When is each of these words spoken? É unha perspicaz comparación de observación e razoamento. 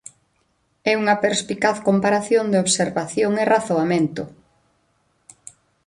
É 0.91 0.93
unha 1.01 1.15
perspicaz 1.25 1.77
comparación 1.87 2.45
de 2.49 2.61
observación 2.65 3.31
e 3.41 3.43
razoamento. 3.53 4.23